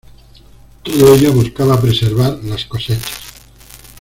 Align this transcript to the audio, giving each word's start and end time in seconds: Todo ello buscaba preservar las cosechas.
Todo 0.81 1.13
ello 1.13 1.31
buscaba 1.31 1.79
preservar 1.79 2.39
las 2.45 2.65
cosechas. 2.65 3.03